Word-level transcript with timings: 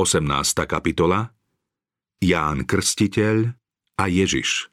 18. 0.00 0.64
kapitola 0.64 1.28
Ján 2.24 2.64
Krstiteľ 2.64 3.52
a 4.00 4.08
Ježiš 4.08 4.72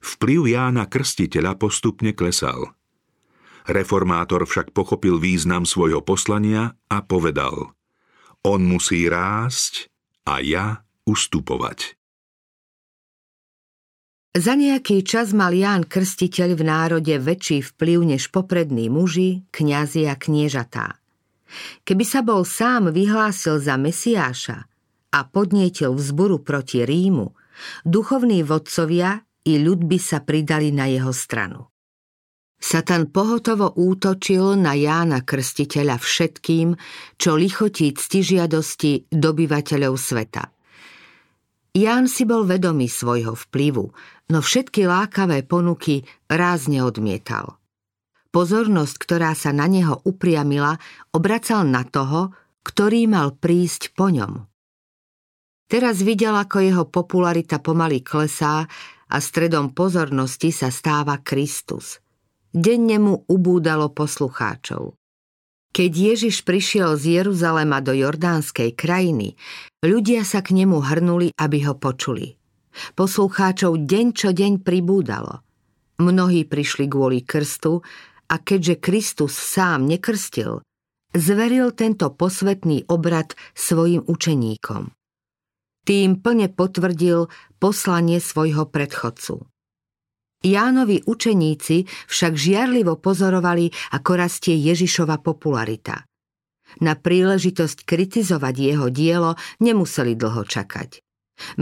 Vplyv 0.00 0.48
Jána 0.48 0.88
Krstiteľa 0.88 1.60
postupne 1.60 2.16
klesal. 2.16 2.72
Reformátor 3.68 4.48
však 4.48 4.72
pochopil 4.72 5.20
význam 5.20 5.68
svojho 5.68 6.00
poslania 6.00 6.72
a 6.88 7.04
povedal 7.04 7.76
On 8.48 8.64
musí 8.64 9.12
rásť 9.12 9.92
a 10.24 10.40
ja 10.40 10.80
ustupovať. 11.04 12.00
Za 14.32 14.56
nejaký 14.56 15.04
čas 15.04 15.36
mal 15.36 15.52
Ján 15.52 15.84
Krstiteľ 15.84 16.56
v 16.56 16.62
národe 16.64 17.12
väčší 17.20 17.60
vplyv 17.76 18.16
než 18.16 18.32
poprední 18.32 18.88
muži, 18.88 19.44
kňazi 19.52 20.08
a 20.08 20.16
kniežatá. 20.16 20.96
Keby 21.86 22.04
sa 22.04 22.20
bol 22.26 22.42
sám 22.42 22.90
vyhlásil 22.90 23.62
za 23.62 23.78
Mesiáša 23.78 24.66
a 25.14 25.18
podnietil 25.26 25.94
vzburu 25.94 26.42
proti 26.42 26.82
Rímu, 26.82 27.32
duchovní 27.86 28.42
vodcovia 28.42 29.22
i 29.46 29.62
ľud 29.62 29.86
by 29.86 29.98
sa 30.02 30.22
pridali 30.22 30.74
na 30.74 30.90
jeho 30.90 31.14
stranu. 31.14 31.70
Satan 32.56 33.12
pohotovo 33.12 33.76
útočil 33.76 34.56
na 34.56 34.72
Jána 34.72 35.22
Krstiteľa 35.22 36.00
všetkým, 36.00 36.72
čo 37.20 37.36
lichotí 37.36 37.92
ctižiadosti 37.94 39.12
dobyvateľov 39.12 39.94
sveta– 39.94 40.44
Ján 41.76 42.08
si 42.08 42.24
bol 42.24 42.48
vedomý 42.48 42.88
svojho 42.88 43.36
vplyvu, 43.36 43.92
no 44.32 44.38
všetky 44.40 44.88
lákavé 44.88 45.44
ponuky 45.44 46.08
rázne 46.24 46.80
odmietal. 46.80 47.60
Pozornosť, 48.36 49.00
ktorá 49.00 49.32
sa 49.32 49.48
na 49.48 49.64
neho 49.64 50.04
upriamila, 50.04 50.76
obracal 51.16 51.64
na 51.64 51.88
toho, 51.88 52.36
ktorý 52.68 53.08
mal 53.08 53.32
prísť 53.32 53.96
po 53.96 54.12
ňom. 54.12 54.44
Teraz 55.72 56.04
videl, 56.04 56.36
ako 56.36 56.60
jeho 56.60 56.84
popularita 56.84 57.64
pomaly 57.64 58.04
klesá 58.04 58.68
a 59.08 59.16
stredom 59.24 59.72
pozornosti 59.72 60.52
sa 60.52 60.68
stáva 60.68 61.16
Kristus. 61.24 61.96
Denne 62.52 63.00
mu 63.00 63.24
ubúdalo 63.24 63.88
poslucháčov. 63.96 64.92
Keď 65.72 65.92
Ježiš 65.96 66.44
prišiel 66.44 67.00
z 67.00 67.24
Jeruzalema 67.24 67.80
do 67.80 67.96
Jordánskej 67.96 68.76
krajiny, 68.76 69.32
ľudia 69.80 70.28
sa 70.28 70.44
k 70.44 70.52
nemu 70.60 70.84
hrnuli, 70.84 71.32
aby 71.40 71.64
ho 71.64 71.72
počuli. 71.72 72.36
Poslucháčov 73.00 73.88
deň 73.88 74.06
čo 74.12 74.36
deň 74.36 74.60
pribúdalo. 74.60 75.40
Mnohí 75.96 76.44
prišli 76.44 76.84
kvôli 76.92 77.24
krstu 77.24 77.80
a 78.26 78.36
keďže 78.42 78.82
Kristus 78.82 79.34
sám 79.34 79.86
nekrstil, 79.86 80.62
zveril 81.16 81.72
tento 81.72 82.12
posvetný 82.12 82.86
obrad 82.90 83.32
svojim 83.56 84.04
učeníkom. 84.04 84.92
Tým 85.86 86.18
plne 86.18 86.50
potvrdil 86.50 87.30
poslanie 87.62 88.18
svojho 88.18 88.66
predchodcu. 88.66 89.46
Jánovi 90.42 91.02
učeníci 91.06 91.86
však 92.10 92.32
žiarlivo 92.34 92.98
pozorovali, 92.98 93.70
ako 93.94 94.10
rastie 94.18 94.58
Ježišova 94.58 95.22
popularita. 95.22 96.04
Na 96.82 96.98
príležitosť 96.98 97.86
kritizovať 97.86 98.54
jeho 98.58 98.86
dielo 98.90 99.38
nemuseli 99.62 100.18
dlho 100.18 100.42
čakať. 100.42 101.00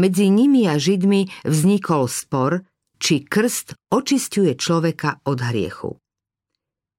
Medzi 0.00 0.32
nimi 0.32 0.64
a 0.66 0.80
Židmi 0.80 1.44
vznikol 1.44 2.08
spor, 2.08 2.64
či 2.96 3.26
krst 3.26 3.76
očistuje 3.92 4.56
človeka 4.56 5.20
od 5.28 5.38
hriechu. 5.44 6.00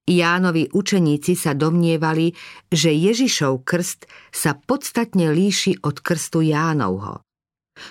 Jánovi 0.05 0.69
učeníci 0.69 1.33
sa 1.33 1.57
domnievali, 1.57 2.37
že 2.69 2.93
Ježišov 2.93 3.65
krst 3.65 4.05
sa 4.29 4.53
podstatne 4.53 5.33
líši 5.33 5.81
od 5.81 5.97
krstu 5.97 6.45
Jánovho. 6.45 7.25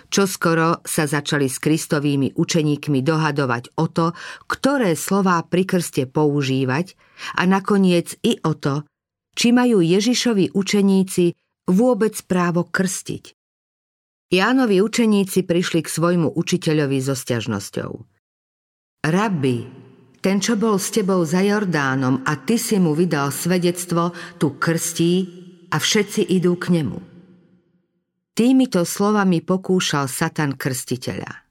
Čoskoro 0.09 0.81
sa 0.87 1.05
začali 1.05 1.51
s 1.51 1.61
kristovými 1.61 2.39
učeníkmi 2.39 3.05
dohadovať 3.05 3.77
o 3.77 3.91
to, 3.91 4.17
ktoré 4.49 4.97
slová 4.97 5.43
pri 5.45 5.69
krste 5.69 6.09
používať 6.09 6.97
a 7.37 7.45
nakoniec 7.45 8.17
i 8.25 8.41
o 8.41 8.57
to, 8.57 8.87
či 9.35 9.53
majú 9.53 9.83
Ježišovi 9.85 10.55
učeníci 10.55 11.35
vôbec 11.69 12.15
právo 12.25 12.65
krstiť. 12.65 13.37
Jánovi 14.33 14.81
učeníci 14.81 15.45
prišli 15.45 15.85
k 15.85 15.93
svojmu 15.93 16.33
učiteľovi 16.33 16.99
so 17.05 17.13
sťažnosťou. 17.13 17.93
Rabbi, 19.05 19.84
ten, 20.25 20.41
čo 20.41 20.57
bol 20.57 20.81
s 20.81 20.89
tebou 20.89 21.21
za 21.29 21.45
Jordánom 21.45 22.25
a 22.25 22.41
ty 22.41 22.57
si 22.57 22.81
mu 22.81 22.97
vydal 22.97 23.29
svedectvo, 23.29 24.17
tu 24.41 24.57
krstí 24.57 25.13
a 25.69 25.77
všetci 25.77 26.33
idú 26.33 26.57
k 26.57 26.81
nemu. 26.81 26.97
Týmito 28.33 28.89
slovami 28.89 29.45
pokúšal 29.45 30.09
Satan 30.09 30.57
krstiteľa. 30.57 31.45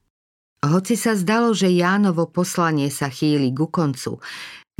Hoci 0.65 0.97
sa 0.97 1.13
zdalo, 1.13 1.53
že 1.53 1.69
Jánovo 1.69 2.25
poslanie 2.25 2.89
sa 2.89 3.13
chýli 3.13 3.53
ku 3.53 3.69
koncu, 3.69 4.17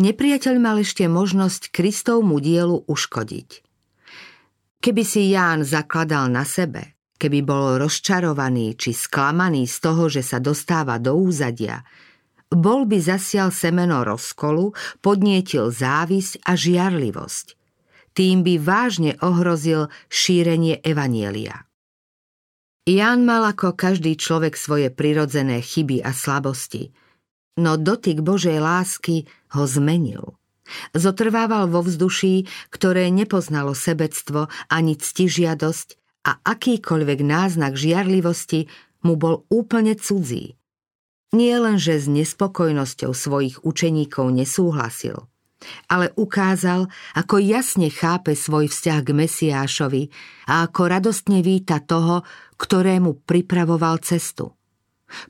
nepriateľ 0.01 0.55
mal 0.57 0.81
ešte 0.81 1.05
možnosť 1.05 1.69
Kristovmu 1.69 2.41
dielu 2.41 2.89
uškodiť. 2.89 3.49
Keby 4.81 5.03
si 5.05 5.29
Ján 5.31 5.61
zakladal 5.61 6.33
na 6.33 6.43
sebe, 6.49 6.97
keby 7.21 7.45
bol 7.45 7.77
rozčarovaný 7.77 8.73
či 8.73 8.89
sklamaný 8.89 9.69
z 9.69 9.77
toho, 9.79 10.09
že 10.09 10.25
sa 10.25 10.41
dostáva 10.41 10.97
do 10.97 11.13
úzadia, 11.13 11.85
bol 12.57 12.85
by 12.85 12.97
zasial 13.01 13.49
semeno 13.49 14.01
rozkolu, 14.05 14.73
podnietil 15.01 15.69
závisť 15.69 16.41
a 16.45 16.53
žiarlivosť. 16.53 17.57
Tým 18.13 18.45
by 18.45 18.53
vážne 18.61 19.11
ohrozil 19.25 19.89
šírenie 20.09 20.77
evanielia. 20.85 21.65
Jan 22.83 23.23
mal 23.23 23.47
ako 23.47 23.73
každý 23.73 24.19
človek 24.19 24.59
svoje 24.59 24.91
prirodzené 24.91 25.63
chyby 25.63 26.03
a 26.03 26.11
slabosti, 26.11 26.91
no 27.57 27.79
dotyk 27.79 28.19
Božej 28.19 28.59
lásky 28.59 29.23
ho 29.55 29.63
zmenil. 29.63 30.35
Zotrvával 30.95 31.67
vo 31.67 31.83
vzduší, 31.83 32.47
ktoré 32.71 33.11
nepoznalo 33.11 33.75
sebectvo 33.75 34.47
ani 34.71 34.95
ctižiadosť 34.95 35.87
a 36.27 36.39
akýkoľvek 36.39 37.19
náznak 37.23 37.75
žiarlivosti 37.75 38.71
mu 39.03 39.19
bol 39.19 39.43
úplne 39.51 39.95
cudzí. 39.99 40.55
Nie 41.33 41.57
len, 41.57 41.81
že 41.81 41.97
s 41.97 42.05
nespokojnosťou 42.05 43.11
svojich 43.11 43.65
učeníkov 43.65 44.29
nesúhlasil– 44.31 45.25
ale 45.87 46.11
ukázal, 46.15 46.87
ako 47.15 47.39
jasne 47.39 47.87
chápe 47.87 48.35
svoj 48.35 48.69
vzťah 48.69 48.99
k 49.03 49.09
Mesiášovi 49.15 50.03
a 50.49 50.67
ako 50.67 50.81
radostne 50.91 51.39
víta 51.43 51.79
toho, 51.79 52.23
ktorému 52.59 53.23
pripravoval 53.23 53.99
cestu. 54.03 54.53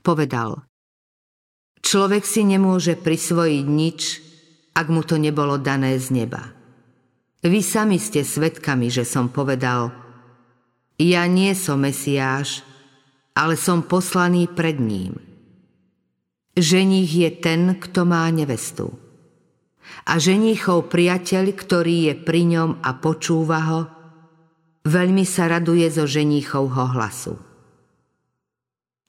Povedal, 0.00 0.64
človek 1.84 2.24
si 2.24 2.46
nemôže 2.46 2.96
prisvojiť 2.96 3.64
nič, 3.66 4.00
ak 4.74 4.86
mu 4.90 5.02
to 5.06 5.20
nebolo 5.20 5.60
dané 5.60 5.98
z 6.00 6.10
neba. 6.24 6.50
Vy 7.44 7.60
sami 7.60 8.00
ste 8.00 8.24
svedkami, 8.24 8.88
že 8.88 9.04
som 9.04 9.28
povedal, 9.28 9.92
ja 10.96 11.28
nie 11.28 11.52
som 11.52 11.84
Mesiáš, 11.84 12.64
ale 13.36 13.58
som 13.58 13.84
poslaný 13.84 14.48
pred 14.48 14.80
ním. 14.80 15.33
Ženích 16.54 17.10
je 17.10 17.30
ten, 17.34 17.74
kto 17.78 18.06
má 18.06 18.30
nevestu 18.30 19.04
a 20.04 20.20
ženíchov 20.20 20.92
priateľ, 20.92 21.54
ktorý 21.56 21.96
je 22.12 22.14
pri 22.18 22.42
ňom 22.44 22.70
a 22.84 22.90
počúva 22.98 23.60
ho, 23.68 23.80
veľmi 24.84 25.24
sa 25.24 25.48
raduje 25.48 25.88
zo 25.88 26.04
ženíchovho 26.04 26.92
hlasu. 26.92 27.40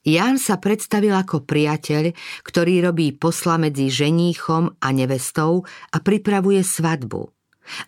Ján 0.06 0.38
sa 0.38 0.62
predstavil 0.62 1.18
ako 1.18 1.50
priateľ, 1.50 2.14
ktorý 2.46 2.86
robí 2.86 3.10
posla 3.18 3.58
medzi 3.58 3.90
ženíchom 3.90 4.78
a 4.78 4.88
nevestou 4.94 5.66
a 5.66 5.98
pripravuje 5.98 6.62
svadbu. 6.62 7.34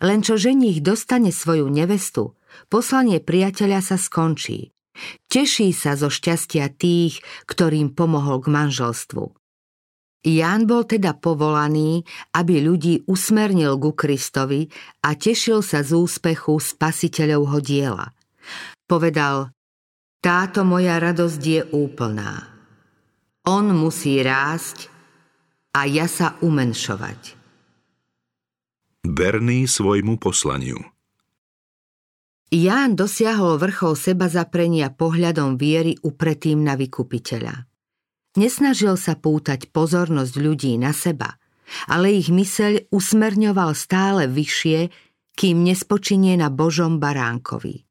Len 0.02 0.26
čo 0.26 0.34
ženích 0.34 0.82
dostane 0.82 1.30
svoju 1.30 1.70
nevestu, 1.70 2.34
poslanie 2.66 3.22
priateľa 3.22 3.94
sa 3.94 3.96
skončí. 3.96 4.74
Teší 5.30 5.70
sa 5.70 5.94
zo 5.94 6.10
šťastia 6.10 6.74
tých, 6.74 7.22
ktorým 7.46 7.94
pomohol 7.94 8.42
k 8.42 8.50
manželstvu. 8.50 9.38
Ján 10.26 10.66
bol 10.66 10.82
teda 10.82 11.14
povolaný, 11.14 12.02
aby 12.34 12.58
ľudí 12.58 13.06
usmernil 13.06 13.78
ku 13.78 13.94
Kristovi 13.94 14.66
a 15.06 15.14
tešil 15.14 15.62
sa 15.62 15.86
z 15.86 15.94
úspechu 15.94 16.58
spasiteľovho 16.58 17.62
diela. 17.62 18.10
Povedal, 18.90 19.54
táto 20.18 20.66
moja 20.66 20.98
radosť 20.98 21.42
je 21.42 21.62
úplná. 21.70 22.50
On 23.46 23.62
musí 23.70 24.18
rásť 24.18 24.90
a 25.70 25.86
ja 25.86 26.10
sa 26.10 26.34
umenšovať. 26.42 27.38
Berný 29.06 29.70
svojmu 29.70 30.18
poslaniu 30.18 30.82
Ján 32.48 32.96
dosiahol 32.96 33.60
vrchol 33.60 33.92
seba 33.92 34.26
zaprenia 34.26 34.88
pohľadom 34.88 35.60
viery 35.60 36.00
upretým 36.00 36.64
na 36.64 36.80
vykupiteľa. 36.80 37.67
Nesnažil 38.38 38.94
sa 38.94 39.18
pútať 39.18 39.74
pozornosť 39.74 40.34
ľudí 40.38 40.78
na 40.78 40.94
seba, 40.94 41.42
ale 41.90 42.14
ich 42.14 42.30
myseľ 42.30 42.86
usmerňoval 42.94 43.74
stále 43.74 44.30
vyššie, 44.30 44.94
kým 45.34 45.66
nespočinie 45.66 46.38
na 46.38 46.46
Božom 46.46 47.02
baránkovi. 47.02 47.82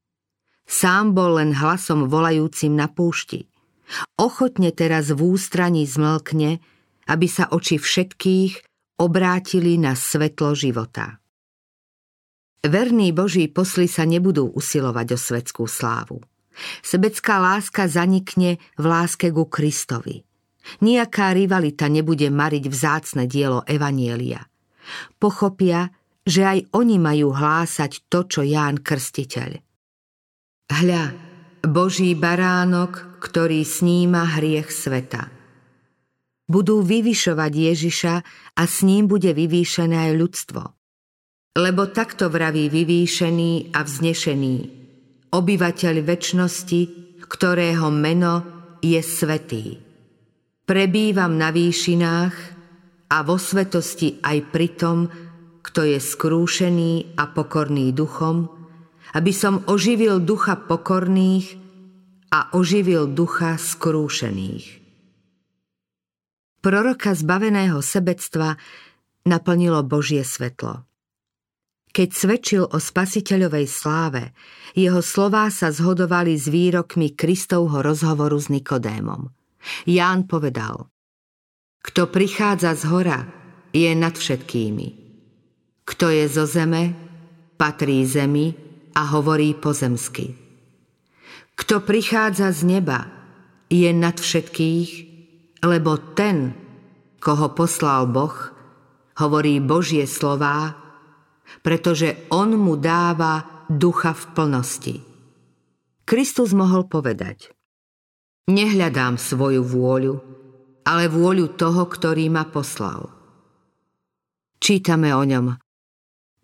Sám 0.64 1.12
bol 1.12 1.36
len 1.36 1.52
hlasom 1.52 2.08
volajúcim 2.08 2.72
na 2.72 2.88
púšti. 2.88 3.44
Ochotne 4.16 4.72
teraz 4.72 5.12
v 5.12 5.20
ústraní 5.36 5.84
zmlkne, 5.84 6.60
aby 7.08 7.26
sa 7.28 7.48
oči 7.52 7.80
všetkých 7.80 8.52
obrátili 9.00 9.80
na 9.80 9.96
svetlo 9.96 10.52
života. 10.52 11.20
Verní 12.64 13.12
Boží 13.16 13.48
posly 13.48 13.88
sa 13.88 14.04
nebudú 14.08 14.52
usilovať 14.52 15.06
o 15.12 15.18
svetskú 15.20 15.64
slávu. 15.64 16.20
Sebecká 16.84 17.40
láska 17.40 17.88
zanikne 17.88 18.60
v 18.76 18.84
láske 18.84 19.32
ku 19.32 19.48
Kristovi. 19.48 20.27
Nijaká 20.84 21.32
rivalita 21.32 21.88
nebude 21.88 22.28
mariť 22.28 22.64
vzácne 22.68 23.24
dielo 23.24 23.64
Evanielia. 23.64 24.44
Pochopia, 25.20 25.92
že 26.28 26.44
aj 26.44 26.58
oni 26.76 26.96
majú 27.00 27.32
hlásať 27.32 28.08
to, 28.12 28.28
čo 28.28 28.40
Ján 28.44 28.84
Krstiteľ. 28.84 29.50
Hľa, 30.68 31.04
Boží 31.64 32.12
baránok, 32.12 33.20
ktorý 33.24 33.64
sníma 33.64 34.36
hriech 34.36 34.68
sveta. 34.68 35.32
Budú 36.48 36.84
vyvyšovať 36.84 37.52
Ježiša 37.52 38.14
a 38.56 38.62
s 38.64 38.84
ním 38.84 39.08
bude 39.08 39.32
vyvýšené 39.32 39.96
aj 40.08 40.12
ľudstvo. 40.16 40.62
Lebo 41.56 41.88
takto 41.92 42.28
vraví 42.28 42.68
vyvýšený 42.68 43.72
a 43.72 43.84
vznešený, 43.84 44.56
obyvateľ 45.32 45.94
väčšnosti, 46.04 46.80
ktorého 47.24 47.88
meno 47.92 48.34
je 48.80 49.00
svetý. 49.00 49.87
Prebývam 50.68 51.40
na 51.40 51.48
výšinách 51.48 52.34
a 53.08 53.16
vo 53.24 53.40
svetosti 53.40 54.20
aj 54.20 54.38
pri 54.52 54.68
tom, 54.76 55.08
kto 55.64 55.80
je 55.80 55.96
skrúšený 55.96 57.16
a 57.16 57.24
pokorný 57.32 57.96
duchom, 57.96 58.52
aby 59.16 59.32
som 59.32 59.64
oživil 59.64 60.20
ducha 60.20 60.60
pokorných 60.60 61.56
a 62.28 62.52
oživil 62.52 63.08
ducha 63.08 63.56
skrúšených. 63.56 64.84
Proroka 66.60 67.16
zbaveného 67.16 67.80
sebectva 67.80 68.60
naplnilo 69.24 69.80
Božie 69.88 70.20
svetlo. 70.20 70.84
Keď 71.96 72.08
svedčil 72.12 72.68
o 72.68 72.76
spasiteľovej 72.76 73.64
sláve, 73.72 74.36
jeho 74.76 75.00
slová 75.00 75.48
sa 75.48 75.72
zhodovali 75.72 76.36
s 76.36 76.52
výrokmi 76.52 77.16
Kristovho 77.16 77.80
rozhovoru 77.80 78.36
s 78.36 78.52
Nikodémom. 78.52 79.37
Ján 79.86 80.24
povedal, 80.30 80.88
kto 81.82 82.10
prichádza 82.10 82.74
z 82.76 82.82
hora, 82.90 83.20
je 83.72 83.88
nad 83.94 84.12
všetkými. 84.12 84.88
Kto 85.88 86.12
je 86.12 86.24
zo 86.28 86.44
zeme, 86.44 86.92
patrí 87.56 88.04
zemi 88.04 88.52
a 88.92 89.08
hovorí 89.14 89.56
pozemsky. 89.56 90.36
Kto 91.58 91.82
prichádza 91.82 92.52
z 92.54 92.60
neba, 92.78 93.08
je 93.68 93.88
nad 93.92 94.16
všetkých, 94.16 94.90
lebo 95.64 96.00
ten, 96.16 96.56
koho 97.20 97.52
poslal 97.52 98.08
Boh, 98.08 98.36
hovorí 99.18 99.58
Božie 99.58 100.06
slová, 100.06 100.78
pretože 101.60 102.28
on 102.30 102.54
mu 102.56 102.78
dáva 102.78 103.66
ducha 103.68 104.14
v 104.14 104.24
plnosti. 104.32 104.96
Kristus 106.08 106.56
mohol 106.56 106.88
povedať, 106.88 107.52
nehľadám 108.48 109.20
svoju 109.20 109.60
vôľu, 109.60 110.14
ale 110.88 111.04
vôľu 111.12 111.54
toho, 111.54 111.84
ktorý 111.84 112.32
ma 112.32 112.48
poslal. 112.48 113.12
Čítame 114.58 115.12
o 115.12 115.22
ňom. 115.22 115.54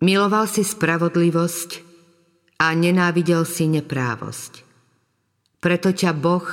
Miloval 0.05 0.45
si 0.45 0.61
spravodlivosť 0.61 1.69
a 2.61 2.71
nenávidel 2.71 3.43
si 3.43 3.67
neprávosť. 3.67 4.63
Preto 5.59 5.91
ťa 5.91 6.13
Boh, 6.13 6.45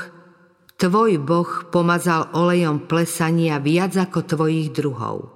tvoj 0.80 1.20
Boh, 1.20 1.68
pomazal 1.68 2.32
olejom 2.32 2.88
plesania 2.88 3.60
viac 3.60 3.94
ako 3.94 4.24
tvojich 4.24 4.72
druhov. 4.72 5.30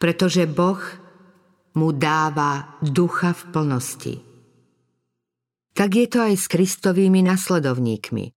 Pretože 0.00 0.48
Boh 0.48 0.80
mu 1.78 1.94
dáva 1.94 2.78
ducha 2.80 3.36
v 3.36 3.42
plnosti. 3.52 4.14
Tak 5.74 5.90
je 5.90 6.06
to 6.06 6.18
aj 6.22 6.34
s 6.38 6.46
Kristovými 6.46 7.26
nasledovníkmi. 7.26 8.33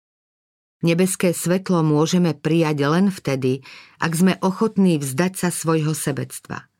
Nebeské 0.88 1.36
svetlo 1.36 1.84
môžeme 1.84 2.32
prijať 2.32 2.88
len 2.88 3.12
vtedy, 3.12 3.60
ak 4.00 4.12
sme 4.16 4.34
ochotní 4.40 4.96
vzdať 4.96 5.34
sa 5.36 5.50
svojho 5.52 5.92
sebectva. 5.92 6.72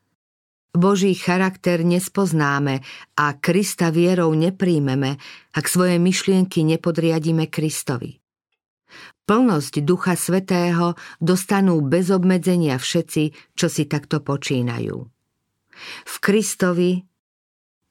Boží 0.72 1.12
charakter 1.12 1.84
nespoznáme 1.84 2.88
a 3.20 3.36
Krista 3.36 3.92
vierou 3.92 4.32
nepríjmeme, 4.32 5.20
ak 5.52 5.66
svoje 5.68 6.00
myšlienky 6.00 6.64
nepodriadíme 6.64 7.52
Kristovi. 7.52 8.24
Plnosť 9.28 9.84
Ducha 9.84 10.16
Svetého 10.16 10.96
dostanú 11.20 11.84
bez 11.84 12.08
obmedzenia 12.08 12.80
všetci, 12.80 13.36
čo 13.60 13.68
si 13.68 13.92
takto 13.92 14.24
počínajú. 14.24 14.96
V 16.08 16.16
Kristovi 16.24 17.04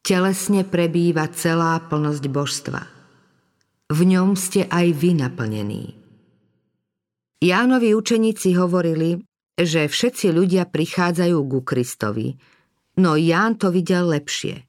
telesne 0.00 0.64
prebýva 0.64 1.28
celá 1.28 1.76
plnosť 1.84 2.24
božstva– 2.32 2.82
v 3.86 4.02
ňom 4.02 4.34
ste 4.34 4.66
aj 4.66 4.98
vy 4.98 5.14
naplnení. 5.14 6.05
Jánovi 7.36 7.92
učeníci 7.92 8.56
hovorili, 8.56 9.20
že 9.56 9.88
všetci 9.88 10.32
ľudia 10.32 10.64
prichádzajú 10.68 11.36
ku 11.36 11.60
Kristovi, 11.60 12.36
no 12.96 13.16
Ján 13.16 13.60
to 13.60 13.68
videl 13.68 14.08
lepšie. 14.08 14.64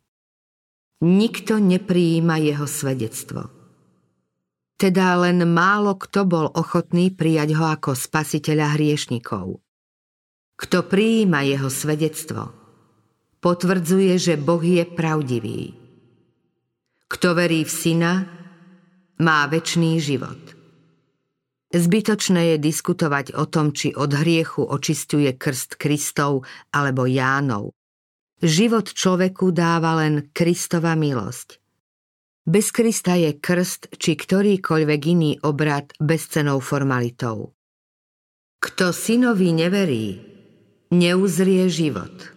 Nikto 1.04 1.62
neprijíma 1.62 2.42
jeho 2.42 2.68
svedectvo. 2.68 3.54
Teda 4.78 5.16
len 5.22 5.46
málo 5.46 5.96
kto 5.96 6.26
bol 6.26 6.48
ochotný 6.52 7.14
prijať 7.14 7.56
ho 7.56 7.72
ako 7.72 7.94
spasiteľa 7.94 8.76
hriešnikov. 8.76 9.62
Kto 10.58 10.78
prijíma 10.90 11.46
jeho 11.46 11.70
svedectvo, 11.70 12.50
potvrdzuje, 13.38 14.18
že 14.18 14.34
Boh 14.42 14.62
je 14.62 14.84
pravdivý. 14.84 15.78
Kto 17.08 17.38
verí 17.38 17.62
v 17.64 17.72
syna, 17.72 18.14
má 19.22 19.46
väčší 19.46 20.02
život. 20.02 20.57
Zbytočné 21.68 22.56
je 22.56 22.58
diskutovať 22.64 23.36
o 23.36 23.44
tom, 23.44 23.76
či 23.76 23.92
od 23.92 24.16
hriechu 24.16 24.64
očistuje 24.64 25.36
krst 25.36 25.76
Kristov 25.76 26.48
alebo 26.72 27.04
Jánov. 27.04 27.76
Život 28.40 28.96
človeku 28.96 29.52
dáva 29.52 30.00
len 30.00 30.32
Kristova 30.32 30.96
milosť. 30.96 31.60
Bez 32.48 32.72
Krista 32.72 33.20
je 33.20 33.36
krst 33.36 34.00
či 34.00 34.16
ktorýkoľvek 34.16 35.02
iný 35.12 35.32
obrad 35.44 35.92
bezcenou 36.00 36.64
formalitou. 36.64 37.52
Kto 38.64 38.96
synovi 38.96 39.52
neverí, 39.52 40.08
neuzrie 40.96 41.68
život. 41.68 42.32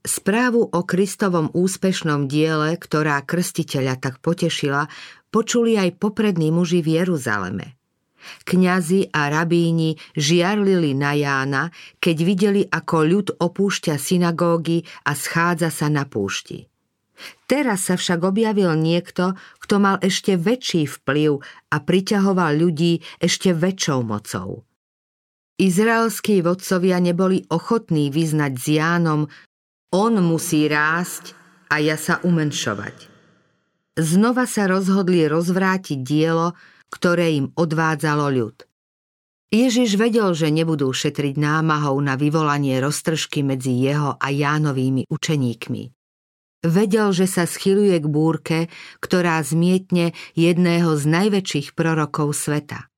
Správu 0.00 0.66
o 0.66 0.80
Kristovom 0.82 1.52
úspešnom 1.54 2.26
diele, 2.26 2.74
ktorá 2.74 3.22
krstiteľa 3.22 4.00
tak 4.00 4.18
potešila, 4.18 4.88
počuli 5.30 5.78
aj 5.78 5.96
poprední 5.96 6.50
muži 6.50 6.82
v 6.82 7.00
Jeruzaleme. 7.02 7.80
Kňazi 8.44 9.08
a 9.16 9.32
rabíni 9.32 9.96
žiarlili 10.12 10.92
na 10.92 11.16
Jána, 11.16 11.62
keď 11.98 12.16
videli, 12.20 12.62
ako 12.68 12.96
ľud 13.08 13.28
opúšťa 13.40 13.96
synagógy 13.96 14.84
a 15.08 15.16
schádza 15.16 15.72
sa 15.72 15.88
na 15.88 16.04
púšti. 16.04 16.68
Teraz 17.48 17.88
sa 17.88 18.00
však 18.00 18.20
objavil 18.24 18.72
niekto, 18.76 19.36
kto 19.60 19.74
mal 19.76 19.96
ešte 20.00 20.36
väčší 20.40 20.88
vplyv 20.88 21.40
a 21.72 21.76
priťahoval 21.80 22.56
ľudí 22.56 23.04
ešte 23.20 23.52
väčšou 23.52 24.00
mocou. 24.04 24.64
Izraelskí 25.60 26.40
vodcovia 26.40 26.96
neboli 27.04 27.44
ochotní 27.52 28.08
vyznať 28.08 28.52
s 28.56 28.64
Jánom, 28.80 29.28
on 29.92 30.14
musí 30.24 30.64
rásť 30.70 31.36
a 31.68 31.82
ja 31.84 32.00
sa 32.00 32.22
umenšovať. 32.24 33.09
Znova 34.00 34.48
sa 34.48 34.64
rozhodli 34.64 35.28
rozvrátiť 35.28 36.00
dielo, 36.00 36.56
ktoré 36.88 37.36
im 37.36 37.52
odvádzalo 37.52 38.32
ľud. 38.32 38.56
Ježiš 39.52 40.00
vedel, 40.00 40.32
že 40.32 40.48
nebudú 40.48 40.88
šetriť 40.88 41.36
námahou 41.36 41.98
na 42.00 42.16
vyvolanie 42.16 42.80
roztržky 42.80 43.44
medzi 43.44 43.76
jeho 43.76 44.16
a 44.16 44.26
Jánovými 44.32 45.10
učeníkmi. 45.10 45.82
Vedel, 46.64 47.08
že 47.12 47.26
sa 47.28 47.44
schyluje 47.44 47.98
k 47.98 48.06
búrke, 48.06 48.58
ktorá 49.04 49.42
zmietne 49.44 50.16
jedného 50.38 50.96
z 50.96 51.04
najväčších 51.04 51.74
prorokov 51.76 52.36
sveta. 52.36 52.88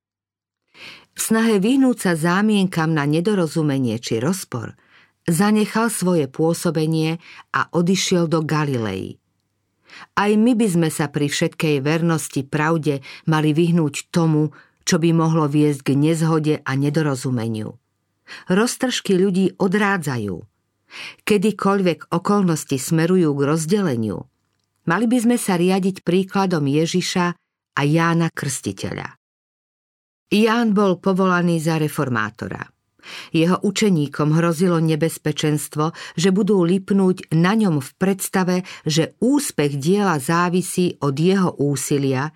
V 1.15 1.19
snahe 1.19 1.59
vyhnúť 1.59 1.99
sa 1.99 2.13
zámienkam 2.15 2.95
na 2.95 3.09
nedorozumenie 3.11 3.99
či 3.99 4.21
rozpor, 4.23 4.79
zanechal 5.25 5.89
svoje 5.89 6.29
pôsobenie 6.31 7.23
a 7.55 7.71
odišiel 7.71 8.29
do 8.29 8.43
Galilei. 8.43 9.22
Aj 10.19 10.31
my 10.33 10.53
by 10.57 10.67
sme 10.69 10.89
sa 10.89 11.09
pri 11.09 11.31
všetkej 11.31 11.83
vernosti 11.83 12.43
pravde 12.47 13.03
mali 13.29 13.55
vyhnúť 13.55 14.11
tomu, 14.11 14.51
čo 14.83 14.99
by 14.99 15.11
mohlo 15.15 15.47
viesť 15.47 15.91
k 15.91 15.91
nezhode 15.95 16.55
a 16.63 16.73
nedorozumeniu. 16.75 17.79
Roztržky 18.51 19.15
ľudí 19.19 19.55
odrádzajú. 19.61 20.37
Kedykoľvek 21.25 22.13
okolnosti 22.13 22.77
smerujú 22.77 23.33
k 23.33 23.41
rozdeleniu, 23.49 24.29
Mali 24.83 25.07
by 25.07 25.19
sme 25.23 25.37
sa 25.39 25.55
riadiť 25.55 26.03
príkladom 26.03 26.67
Ježiša 26.67 27.27
a 27.79 27.81
Jána 27.87 28.35
Krstiteľa. 28.35 29.15
Ján 30.33 30.75
bol 30.75 30.99
povolaný 30.99 31.63
za 31.63 31.79
reformátora. 31.79 32.72
Jeho 33.35 33.59
učeníkom 33.61 34.39
hrozilo 34.39 34.79
nebezpečenstvo, 34.79 35.91
že 36.15 36.31
budú 36.31 36.63
lipnúť 36.63 37.35
na 37.35 37.59
ňom 37.59 37.83
v 37.83 37.91
predstave, 37.99 38.57
že 38.87 39.19
úspech 39.19 39.79
diela 39.79 40.23
závisí 40.23 40.97
od 41.03 41.15
jeho 41.19 41.51
úsilia 41.59 42.31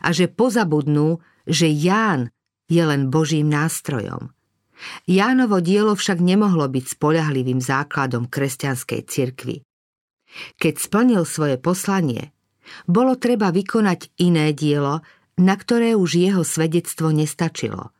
a 0.00 0.08
že 0.14 0.30
pozabudnú, 0.30 1.18
že 1.44 1.66
Ján 1.68 2.30
je 2.70 2.82
len 2.86 3.10
Božím 3.10 3.50
nástrojom. 3.50 4.30
Jánovo 5.06 5.62
dielo 5.62 5.94
však 5.94 6.18
nemohlo 6.18 6.66
byť 6.66 6.98
spoľahlivým 6.98 7.62
základom 7.62 8.26
kresťanskej 8.26 9.00
cirkvy. 9.06 9.56
Keď 10.58 10.74
splnil 10.80 11.22
svoje 11.28 11.60
poslanie, 11.60 12.32
bolo 12.88 13.14
treba 13.18 13.52
vykonať 13.52 14.16
iné 14.22 14.50
dielo, 14.56 15.04
na 15.38 15.54
ktoré 15.54 15.94
už 15.94 16.18
jeho 16.18 16.42
svedectvo 16.42 17.12
nestačilo. 17.12 17.92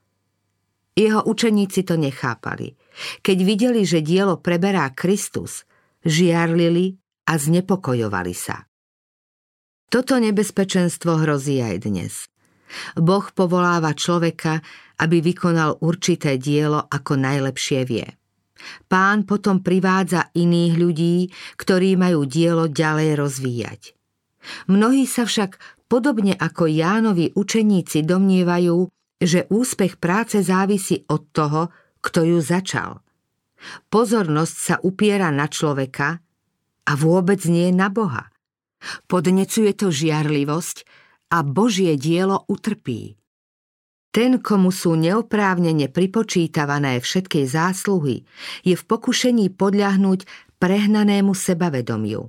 Jeho 0.92 1.24
učeníci 1.24 1.88
to 1.88 1.96
nechápali. 1.96 2.76
Keď 3.24 3.38
videli, 3.40 3.82
že 3.88 4.04
dielo 4.04 4.36
preberá 4.36 4.92
Kristus, 4.92 5.64
žiarlili 6.04 7.00
a 7.24 7.40
znepokojovali 7.40 8.34
sa. 8.36 8.68
Toto 9.88 10.20
nebezpečenstvo 10.20 11.24
hrozí 11.24 11.60
aj 11.64 11.76
dnes. 11.84 12.28
Boh 12.96 13.24
povoláva 13.32 13.92
človeka, 13.92 14.64
aby 15.00 15.20
vykonal 15.20 15.80
určité 15.84 16.40
dielo 16.40 16.80
ako 16.88 17.20
najlepšie 17.20 17.80
vie. 17.84 18.08
Pán 18.88 19.28
potom 19.28 19.60
privádza 19.60 20.32
iných 20.32 20.74
ľudí, 20.78 21.16
ktorí 21.58 21.98
majú 21.98 22.24
dielo 22.24 22.70
ďalej 22.70 23.18
rozvíjať. 23.18 23.82
Mnohí 24.70 25.04
sa 25.04 25.26
však, 25.26 25.58
podobne 25.90 26.32
ako 26.36 26.70
Jánovi 26.70 27.34
učeníci, 27.34 28.06
domnievajú, 28.06 28.88
že 29.22 29.46
úspech 29.48 30.02
práce 30.02 30.42
závisí 30.42 31.06
od 31.06 31.22
toho, 31.30 31.70
kto 32.02 32.26
ju 32.26 32.38
začal. 32.42 32.98
Pozornosť 33.88 34.56
sa 34.58 34.76
upiera 34.82 35.30
na 35.30 35.46
človeka 35.46 36.18
a 36.82 36.92
vôbec 36.98 37.46
nie 37.46 37.70
na 37.70 37.86
Boha. 37.86 38.34
Podnecuje 39.06 39.70
to 39.78 39.94
žiarlivosť 39.94 40.76
a 41.30 41.46
Božie 41.46 41.94
dielo 41.94 42.42
utrpí. 42.50 43.14
Ten, 44.12 44.44
komu 44.44 44.68
sú 44.68 44.92
neoprávnene 44.92 45.88
pripočítavané 45.88 47.00
všetky 47.00 47.48
zásluhy, 47.48 48.28
je 48.60 48.74
v 48.76 48.84
pokušení 48.84 49.48
podľahnúť 49.56 50.28
prehnanému 50.60 51.32
sebavedomiu. 51.32 52.28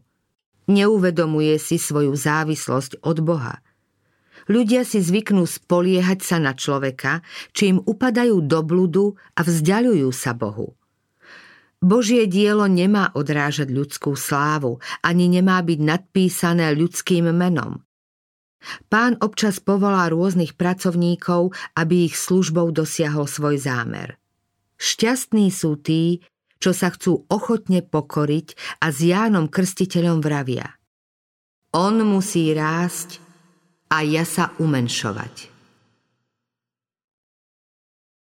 Neuvedomuje 0.71 1.59
si 1.59 1.75
svoju 1.75 2.15
závislosť 2.15 3.03
od 3.03 3.17
Boha. 3.19 3.59
Ľudia 4.51 4.83
si 4.83 4.99
zvyknú 4.99 5.47
spoliehať 5.47 6.19
sa 6.19 6.37
na 6.39 6.51
človeka, 6.51 7.23
či 7.55 7.75
im 7.75 7.79
upadajú 7.79 8.43
do 8.43 8.59
bludu 8.63 9.05
a 9.37 9.43
vzdialujú 9.43 10.09
sa 10.11 10.35
Bohu. 10.35 10.75
Božie 11.83 12.31
dielo 12.31 12.63
nemá 12.71 13.11
odrážať 13.11 13.67
ľudskú 13.67 14.15
slávu, 14.15 14.79
ani 15.03 15.27
nemá 15.27 15.59
byť 15.59 15.79
nadpísané 15.83 16.71
ľudským 16.79 17.27
menom. 17.35 17.83
Pán 18.87 19.19
občas 19.19 19.59
povolá 19.59 20.07
rôznych 20.07 20.55
pracovníkov, 20.55 21.51
aby 21.75 22.07
ich 22.07 22.15
službou 22.15 22.71
dosiahol 22.71 23.27
svoj 23.27 23.59
zámer. 23.59 24.15
Šťastní 24.79 25.51
sú 25.51 25.75
tí, 25.75 26.23
čo 26.63 26.71
sa 26.71 26.95
chcú 26.95 27.27
ochotne 27.27 27.83
pokoriť 27.83 28.79
a 28.79 28.87
s 28.87 29.03
Jánom 29.03 29.51
Krstiteľom 29.51 30.23
vravia. 30.23 30.79
On 31.75 31.99
musí 32.07 32.55
rásť 32.55 33.22
a 33.93 34.01
ja 34.01 34.25
sa 34.25 34.49
umenšovať. 34.57 35.52